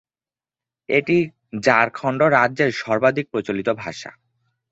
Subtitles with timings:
[0.89, 1.17] এটি
[1.63, 4.11] ঝাড়খণ্ড রাজ্যের সর্বাধিক প্রচলিত ভাষা।